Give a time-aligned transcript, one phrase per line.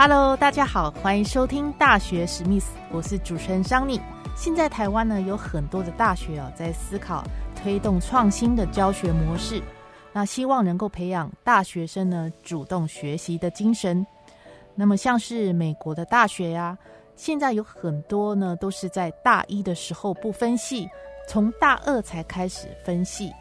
[0.00, 4.00] Hello，大家好，欢迎收听大学史密斯，我是主持人张妮。
[4.36, 7.24] 现在台湾呢有很多的大学哦，在思考
[7.56, 9.60] 推动创新的教学模式，
[10.12, 14.06] 那希望能够培养大学生呢主动学习的精神。
[14.76, 16.78] 那么像是美国的大学呀，
[17.16, 20.88] 现在有很多呢都是在大一的时候不分系，
[21.28, 23.32] 从大二才开始分系。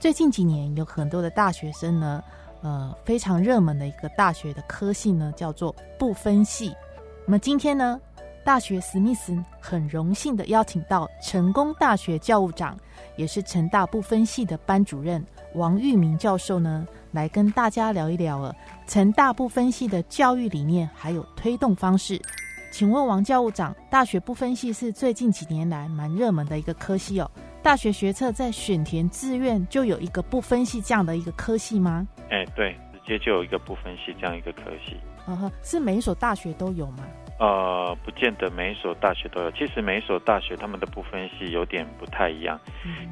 [0.00, 2.24] 最近几年有很多的大学生呢。
[2.62, 6.74] 呃，非常热门的一个大学的科系呢，叫做不分系。
[7.26, 8.00] 那么今天呢，
[8.44, 12.76] 大学史密斯很荣幸的邀请到成功大学教务长，
[13.16, 18.54] 也是成大不分系的班主任王玉明教授呢，来跟大家聊一聊了
[18.86, 22.20] 成大不分系的教育理念还有推动方式。
[22.72, 27.30] 请问王教务长，大学不分系是最近几年来蛮热门的一个科系哦。
[27.62, 32.08] 大学学测在选填志愿就有一个不分系这样的一个科系吗？
[32.30, 34.96] 哎，对，直接就有一个不分系这样一个科系。
[35.26, 37.04] 嗯哼，是每一所大学都有吗？
[37.38, 39.50] 呃，不见得每一所大学都有。
[39.52, 42.58] 其实每一所大学他们的不分系有点不太一样。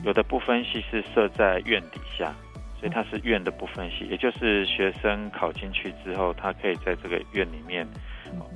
[0.02, 2.34] 有的不分系是设在院底下，
[2.80, 7.86] 所以它是院的不分系，也就是学生考进去之后，他可以在这个院里面，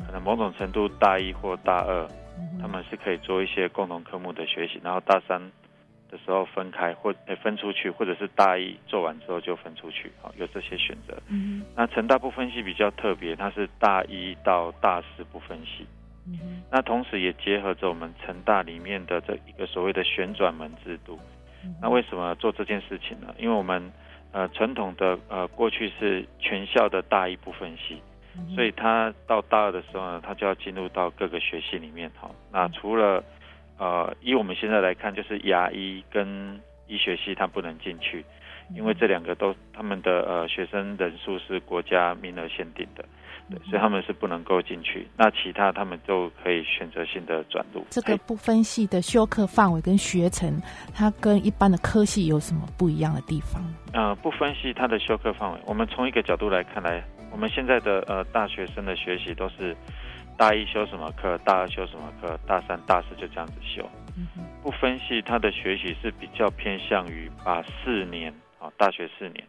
[0.07, 2.09] 可能某种程度大一或大二，
[2.61, 5.41] 他们是可以做一些共同科目的学习，然后大三。
[6.12, 11.17] 的时候分开或分出去，或者是大一做完之后就分出去，好有这些选择。
[11.28, 15.86] 嗯，那成大不分系比较特别，它是大一到大四不分系。
[16.27, 21.18] 嗯，那同时也结合着我们成大里面的这一个所谓的旋转门制度。
[21.80, 23.34] 那为什么做这件事情呢？
[23.39, 23.90] 因为我们
[24.33, 28.02] 呃传统的呃过去是全校的大一不分系，
[28.55, 32.11] 所以他到大二的时候呢，他就要进入到各个学系里面。
[32.17, 33.24] 好，那除了
[33.78, 38.24] 呃，以我们现在来看，就是牙医跟医学系他不能进去，
[38.77, 43.05] 因为这两个都他们的呃学生人数是国家名额限定的，
[43.50, 45.08] 对，所以他们是不能够进去。
[45.16, 47.84] 那其他他们都可以选择性的转入。
[47.90, 50.60] 这个不分系的修课范围跟学程，
[50.94, 53.62] 它跟一般的科系有什么不一样的地方？
[53.94, 57.02] 呃，不分系它的修课范围，我们从一个角度来看来，
[57.33, 59.77] 我们现在的呃大学生的学习都是。
[60.37, 63.89] 大一修什么课，大二修什么课，大三、大四就这样子修，
[64.63, 69.47] 不分析他的学习是比较偏向于把四年啊，大学四年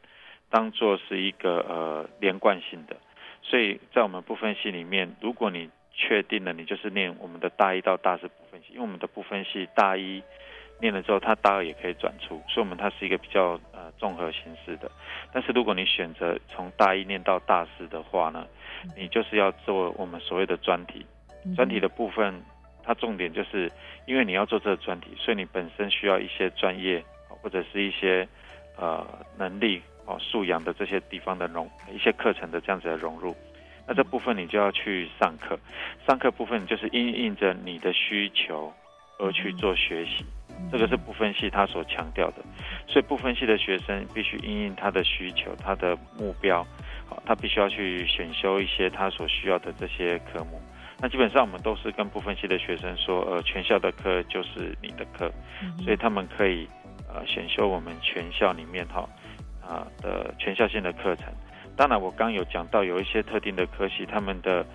[0.50, 2.96] 当做是一个呃连贯性的，
[3.42, 10.22] 所以在我们不分析里面，如果你确定了你就是念我们的大一到大四不分析，因为我们的不分析大一
[10.80, 14.92] 念了之后，他大二也可以转出，所以我们它是一个比较呃综合形式的。
[15.32, 18.46] 但是如果你选择从大一念到大四的话呢？
[18.98, 21.06] 你就是要做我们所谓的专题，
[21.56, 22.44] 专题的部分，
[22.84, 23.72] 它重点就是
[24.06, 28.28] 因为你要做这个专题，所以你本身需要一些专业或者是一些
[28.76, 29.08] 呃
[29.38, 33.34] 能力哦素养的这些地方的融一些课程的这样子的融入，
[33.88, 35.58] 那这部分你就要去上课，
[36.06, 38.74] 上课部分就是因应着你的需求
[39.18, 40.26] 而去做学习，
[40.72, 42.38] 这个是不分析他所强调的，
[42.88, 46.66] 所以不分析的学生必须因应他的需求，他的目标。
[47.08, 50.62] 好他必须要去选修一些他所需要的这些科目。
[51.00, 55.30] 那基本上我们都是跟不分系的学生说，呃，全校的课就是你的课，
[55.84, 56.66] 所以他们可以
[57.14, 59.08] 呃选修我们全校里面哈
[59.62, 61.26] 啊的全校性的课程。
[61.76, 64.66] 当然，我刚有讲到有一些特定的科系，他们的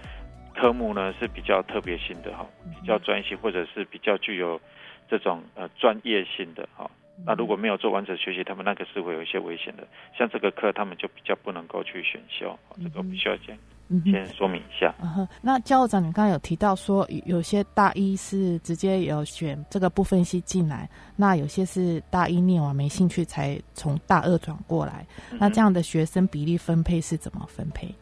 [0.55, 2.45] 科目呢是比较特别性的哈，
[2.79, 4.61] 比较专业性或者是比较具有
[5.09, 6.91] 这种呃专业性的哈。
[7.27, 9.85] 那如果没有做完整学习，他们那个是会有一些危险的。
[10.17, 13.59] 像这个课，他们就比较不能够去选修，这个必须要先
[14.05, 14.95] 先说明一下。
[15.43, 25.05] 那教务长，你刚刚有提到说，有些大一是直接有选这个部分系进来，那有些是大一念完没兴趣才从大二转过来。
[25.41, 27.93] 那这样的学生比例分配是怎么分配？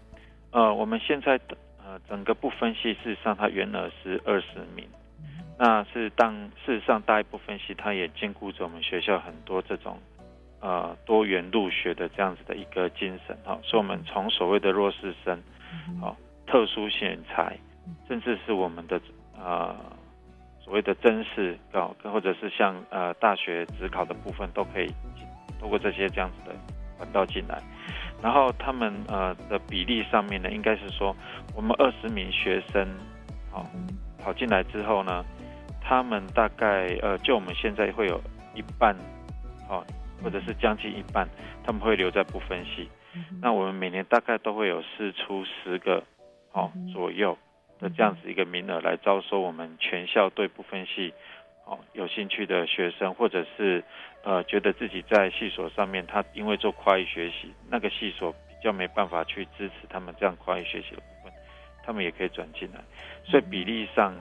[0.50, 4.86] 呃，我们现在的呃整个不分析，事实上它原额是二十名。
[5.58, 9.98] 那是当事实上大一部分系，它也兼顾着我们学校很多这种
[10.60, 15.42] 呃多元入学的这样子的一个精神哈，所以我们从所谓的弱势生，
[16.02, 16.14] 哦
[16.46, 17.58] 特殊选才，
[18.06, 19.00] 甚至是我们的
[19.36, 19.74] 呃
[20.60, 24.92] 所谓的真试哦，或者是像呃大学职考的部分，都可以
[25.58, 26.54] 通过这些这样子的
[26.98, 27.62] 管道进来。
[28.22, 31.16] 然后他们呃的比例上面呢，应该是说
[31.54, 32.86] 我们二十名学生
[33.50, 33.66] 好
[34.18, 35.24] 跑进来之后呢，
[35.86, 38.20] 他们大概呃就我们现在会有
[38.54, 38.96] 一半
[39.68, 39.84] 好，
[40.22, 41.28] 或者是将近一半，
[41.64, 42.88] 他们会留在不分系。
[43.40, 46.02] 那我们每年大概都会有四出十个
[46.50, 47.38] 好左右。
[47.78, 51.12] 的这样子一个名额来招收我们全校对不分系
[51.66, 53.84] 哦有兴趣的学生，或者是
[54.24, 61.32] 呃觉得自己在系所上面他因为做跨域学习，那个系所比较没办法去支持他们这样跨域学习的部分，
[61.84, 62.80] 他们也可以转进来。
[63.26, 64.14] 所以比例上，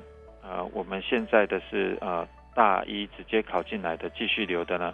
[0.47, 4.93] 呃我们现在的是呃大一直接考进来的继续留的呢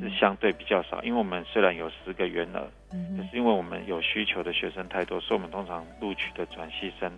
[0.00, 7.10] 是相对比较少，因为我们虽然有十个员额，可是因为我们有需求的学生太多，所以我们通常录取的转系生。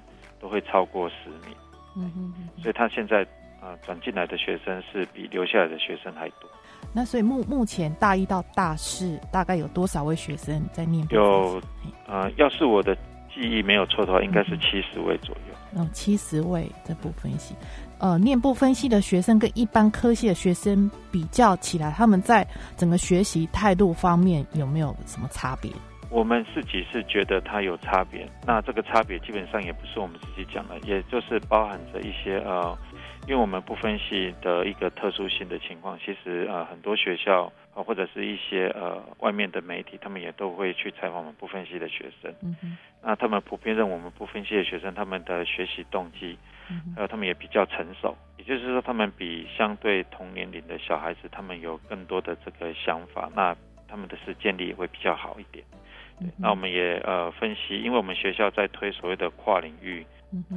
[0.42, 1.54] 都会超过十名，
[1.98, 2.32] 嗯
[2.62, 3.22] 所以他现在
[3.60, 6.48] 啊转进来的学生是比留下来的学生还多。
[6.94, 11.06] 那所以目目前大一到大四大概有多少位学生在念？
[11.10, 11.60] 有，
[12.08, 12.96] 呃，要是我的
[13.34, 15.54] 记忆没有错的话，应该是七十位左右。
[15.76, 17.54] 嗯，七十位这部分析，
[17.98, 22.44] 呃，念部分析的学生跟一般科系的学生比较起来，他们在
[22.76, 25.70] 整个学习态度方面有没有什么差别？
[26.10, 32.76] 我们自己是觉得它有差别，那这个差别基本上也不是我们自己讲的，也就是包含着一些呃，
[33.28, 46.36] 因为我们不分析的一个特殊性的情况，其实呃很多学校啊或者是一些呃外面的媒体，他们也都会去采访我们不分析的学生，嗯那他们普遍认为我们不分析的学生他们的学习动机，
[46.96, 53.56] 还有他们也比较成熟，也就是说他们比相对同年龄的小孩子，他们有更多的这个想法，那
[53.86, 55.64] 他们的实践力也会比较好一点。
[56.36, 60.04] 那我们也呃分析，因为我们学校在推所谓的跨领域，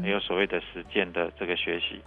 [0.02, 2.02] 还有所谓的实践的这个学习。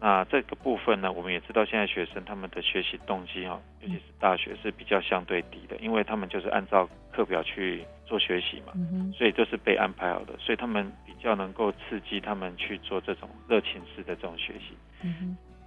[0.00, 8.72] 那这个部分呢，我们也知道现在学生他们的学习动机哈，尤其是大学是比较相对低的，因为他们就是按照课表去做学习嘛，
[9.12, 14.76] 所以都是被安排好的，所以他们比较能够刺激他们去做这种热情式的这种学习。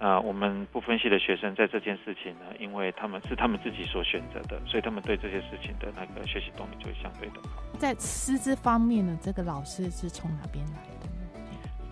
[0.02, 7.62] 啊，我们不分析的学生在这件事情呢，因为他们是他们自己所选择的，所以他们对这些事情的那个学习动力就会相对的好。
[7.78, 11.06] 在师资方面呢，这个老师是从哪边来的？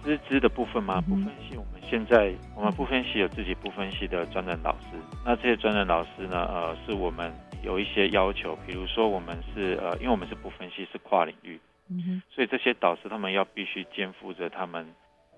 [0.02, 1.00] 师资的部分吗？
[1.02, 4.86] 不分析，我们现在我们不分析有自己不分析的专任老师。
[5.24, 14.84] 那这些专任老师呢，呃，是我们有一些要求，比如说我们是呃，因为我们是不分析，是跨领域，嗯哼，所以这些导师他们要必须肩负着他们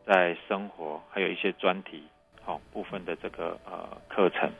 [0.06, 2.04] 在生活还有一些专题。
[2.44, 4.50] 好部分的这个呃课程，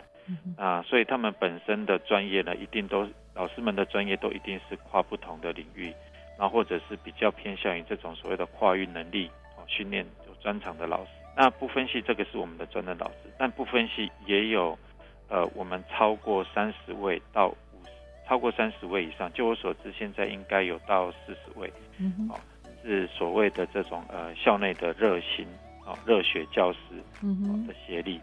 [0.57, 5.93] 啊，所以他们本身的专业呢，一定都老师们的专业都一定是跨不同的领域，
[6.39, 11.11] 然后或者是比较偏向于这种所谓的跨域能力哦训练有专长的老师。
[11.35, 14.79] 那不分析这个是我们的专任老师，但不分析也有
[15.29, 17.91] 呃我们超过三十位到五十，
[18.29, 22.39] 超过三十位以上，就我所知，现在应该有到四十位，嗯，哦，
[22.83, 25.47] 是所谓的这种呃校内的热心。
[25.93, 26.79] 哦，热血教师
[27.67, 28.21] 的协力，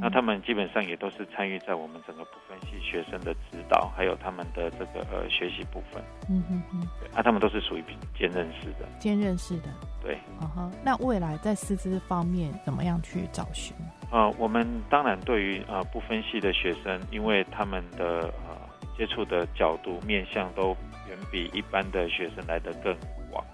[0.00, 6.02] 那他们基本上也都是参与在我们整个部分系学生的指导，还有他们的这个呃学习部分。
[6.28, 7.84] 嗯哼哼，那他们都是属于
[8.18, 8.86] 兼任式的。
[8.98, 9.68] 兼任式的，
[10.02, 10.18] 对。
[10.40, 13.74] 嗯哼，那未来在师资方面怎么样去找寻？
[14.10, 18.56] 呃，我们当然对于呃不分系的学生，因为他们的呃
[18.96, 20.76] 接触的角度面向都
[21.08, 22.94] 远比一般的学生来的更
[23.30, 23.44] 广，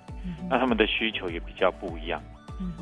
[0.49, 2.23] 那他们的需求也比较不一样。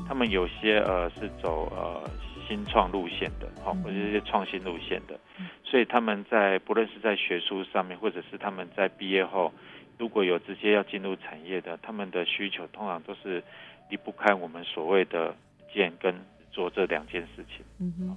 [0.07, 2.09] 他们有些呃是走呃
[2.47, 5.19] 新创路线的，好或者一些创新路线的，
[5.64, 9.52] 所以他们在不论是在学术上面，或者是他们在毕业后，
[9.99, 13.43] 如果有直接要进入产业的，他们的需求通常都是
[13.88, 15.35] 离不开我们所谓的
[15.73, 16.14] 建跟
[16.52, 17.64] 做这两件事情。
[17.81, 18.16] 嗯哼。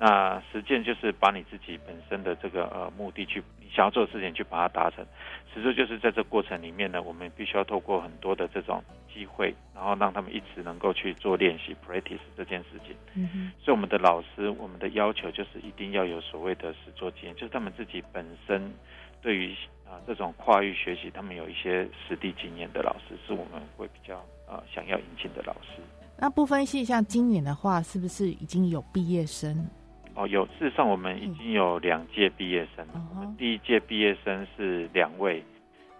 [0.00, 5.04] 那实践就是把你自己本身的这个呃目的去你想要做的事情去把它达成，
[5.52, 12.96] 实质就是在这过程里面呢，我们必须要透过很多的这种机会，然后让他们一直能够去做练习 practice 这件事情。
[13.14, 13.52] 嗯哼。
[13.60, 18.72] 所以我们的老师，我们的要求就是一定要有所谓的实作经验，就是他们自己本身
[19.20, 19.52] 对于
[19.84, 25.82] 啊这种跨域学习，他们有一些实地经验的老师，是我们会比较啊想要引进的老师。
[26.16, 29.66] 那不分析像今年的话，是不是已经有毕业生？
[30.14, 30.44] 哦，有。
[30.46, 32.86] 事实上，我们已经有两届毕业生。
[33.10, 35.42] 我们第一届毕业生是两位，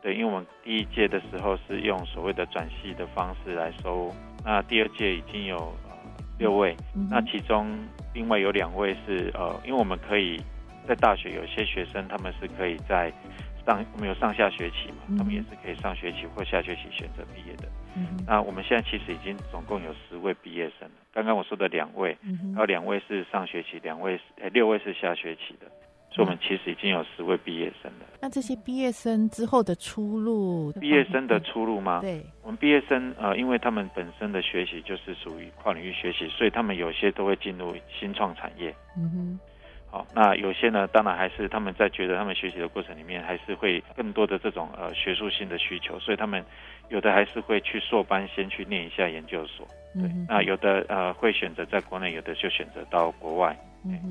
[0.02, 4.14] 对，因为我们第一届的时候是用所谓的转系的方式来收。
[4.44, 5.97] 那第二届已经有呃
[6.38, 6.76] 六位，
[7.11, 7.66] 那其中
[8.12, 10.40] 另外有两位是呃，因为我们可以
[10.87, 13.11] 在大学有些学生他们是可以在
[13.64, 17.68] 上我们有上下学期嘛，他们也是可以上学期或下学期选择毕业的。
[17.97, 20.94] 嗯那我们现在其实已经总共有十位毕业生了。
[21.12, 25.66] 刚刚我说的两位，嗯还有两位是上学期，两位是六位是下学期的。
[26.11, 28.06] 所以我们其实已经有十位毕业生了。
[28.21, 30.71] 那这些毕业生之后的出路？
[30.75, 31.99] 毕业生的出路吗？
[32.00, 38.73] 对，我们毕业生呃，因为他们本身的学习就是属于跨领域学习，所以他们有些都会进入新创产业。
[38.97, 39.40] 嗯哼。
[39.95, 46.45] 好，那有些呢，当然还是他们在觉得他们学习的过程里面，还是会更多的这种呃学术性的需求，所以他们
[46.89, 49.65] 有的还是会去硕班先去念一下研究所。
[49.95, 50.11] 对。
[50.29, 53.57] 那有的呃会选择在国内，有的就选择到国外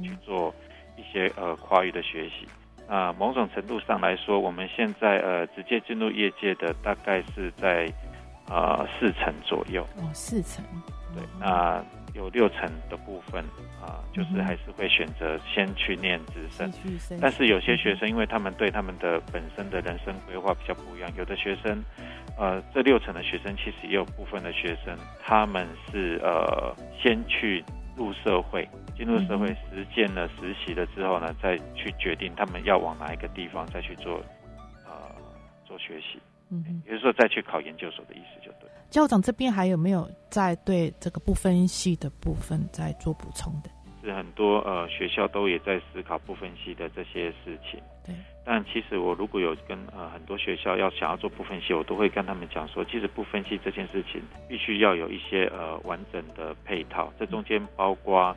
[0.02, 0.56] 去做。
[0.96, 2.48] 一些呃跨域的学习，
[2.88, 7.92] 啊，某种程度上来说，我们现在呃直接进入业界的大概是在
[8.48, 9.82] 啊四成左右。
[9.98, 10.64] 哦，四成。
[11.16, 13.44] 对，那有六成的部分
[13.82, 16.72] 啊，就是还是会选择先去念直升。
[17.20, 21.84] 但是有些学生，因为他们对他们的本身的人生规划比较不一样，有的学生，
[22.38, 27.64] 呃，这六成的学生其实也有部分的学生，他们是呃先去。
[27.96, 28.68] 入社会，
[28.98, 34.20] 进入社会实践了、实习了之后呢，再去决定他们要往哪一个地方再去做，
[34.84, 35.16] 呃，
[35.64, 36.20] 做学习。
[36.68, 38.70] 嗯，也就是说再去考研究所的意思就对。
[38.92, 43.70] 校长这边还有没有在对这个不分析的部分在做补充的？
[44.04, 47.80] 是很多呃学校都也在思考不分析的这些事情。
[48.06, 48.14] 对。
[48.46, 58.36] 但其实我如果有跟呃很多学校要想要做不分析，我都会跟他们讲说，其实不分析这件事情必须要有一些呃完整的配套，这中间包括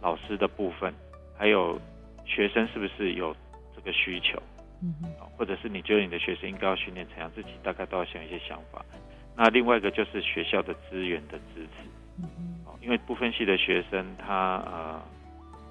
[0.00, 0.92] 老师的部分，
[1.36, 1.78] 还有
[2.24, 3.36] 学生是不是有
[3.76, 4.42] 这个需求，
[5.36, 8.84] 或者是你觉得你的学生应该要训练怎样，自己大概都要想一些想法。
[9.36, 12.26] 那另外一个就是学校的资源的支持，
[12.80, 15.02] 因为不分系的学生他呃。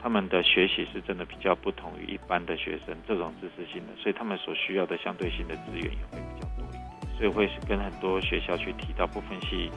[0.04, 7.18] 他们的学习是真的比较不同于一般的学生，这种知识性的，所以他们所需要的相对性的资源也会比较多一点。
[7.20, 9.70] 所以会跟很多学校去提到不分系，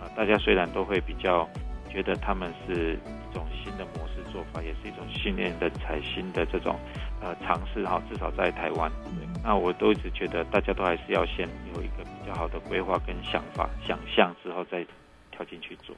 [0.00, 1.44] 啊，大家虽然都会比较
[1.94, 6.76] 觉得他们是一种新的模式做法，也是一种训练的才新的这种
[7.22, 8.90] 呃尝试哈，至少在台湾，
[9.44, 14.84] 那我都一直觉得大家都还是要先有一个比较好的规划跟想法、想象之后再
[15.30, 15.94] 跳进去做。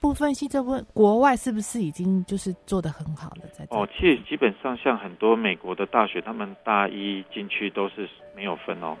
[0.00, 3.46] 不分析这部分，国外是不是已经就是做的很好了？
[3.56, 8.96] 在哦，其实基本上像很多美国的大学，他们大一进去都是没有分哦，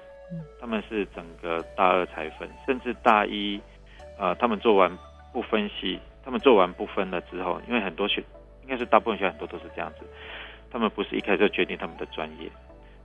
[0.60, 3.60] 他们是整个大二才分，甚至大一，
[4.18, 4.90] 呃，他们做完
[5.32, 8.22] 不分析，他们做完不分了之后，因为很多学，
[8.62, 10.04] 应该是大部分学校很多都是这样子，
[10.70, 12.50] 他们不是一开始就决定他们的专业。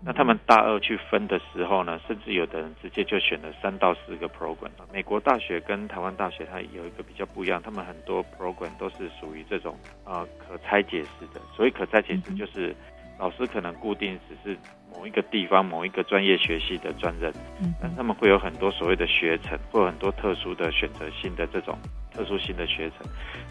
[0.03, 4.67] 那他们大二去分的时候呢，甚至有的人直接就选了三到四个 program。
[4.91, 11.39] 美国大学跟台湾大学它有一个比较不一样，他们很多 program 都是属于这种呃可拆解式的。
[11.55, 12.75] 所以可拆解式就是
[13.17, 14.57] 老师可能固定只是
[14.93, 17.31] 某一个地方某一个专业学系的专任，
[17.81, 21.79] 但他们会有很多所谓的学程或很多特殊的选择性的这种。
[22.13, 22.99] 特殊性的学程，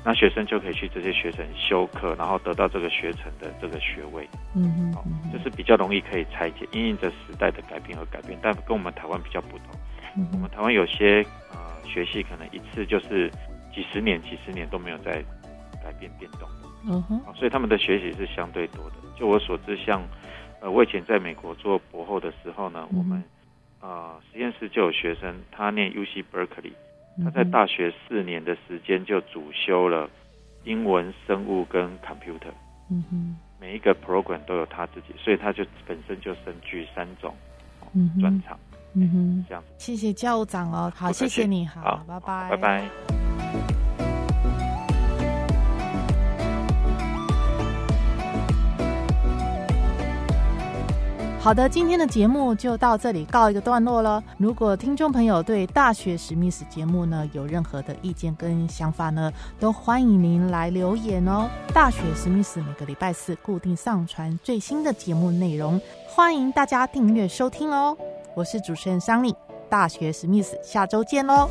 [0.04, 4.28] 那学生就可以去这些学程修课，然后得到这个学程的这个学位。
[4.54, 9.66] 嗯嗯，就是比较容易可以拆解，因应着时代的改变和改变，但跟我们台湾比较不同。
[10.32, 13.30] 我们台湾有些呃学系可能一次就是
[13.74, 15.24] 几十年、几十年都没有在
[15.82, 16.48] 改变变动。
[16.86, 18.96] 嗯哼，所以他们的学习是相对多的。
[19.18, 20.02] 就我所知，像
[20.60, 23.22] 呃我以前在美国做博后的时候呢，我们
[23.80, 26.72] 啊实验室就有学生，他念 U C Berkeley。
[27.22, 30.08] 他在大学四年的时间就主修了
[30.64, 32.52] 英文、生物跟 computer，
[32.90, 37.34] 嗯哼，每一个 program 都有他自己，所以他就本身就身具三种
[38.20, 38.58] 专长，
[38.94, 39.68] 嗯哼，这样子。
[39.78, 43.81] 谢谢教务长哦，好，谢谢你，好，拜拜，拜拜。
[51.42, 54.22] 好的，今天的节目就到这里告一个段落了。
[54.38, 61.50] 如果听众朋友对大学史密斯节目呢有任何的意见跟想法呢，都欢迎您来留言哦。
[61.74, 67.96] 大学史密斯每个礼拜四固定上传最新的节目内容，欢迎大家订阅收听哦。
[68.36, 69.34] 我是主持人桑尼，
[69.68, 71.48] 大学史密斯，下周见喽。